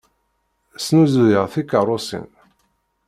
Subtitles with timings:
[0.85, 2.27] Snuzuyeɣ tikeṛṛusin.